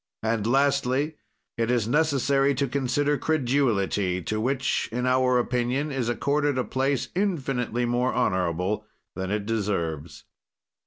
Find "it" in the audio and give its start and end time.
1.59-1.69, 9.29-9.45